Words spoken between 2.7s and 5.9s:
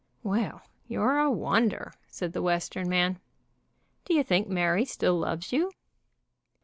man. "Do you think Mary still loves you?"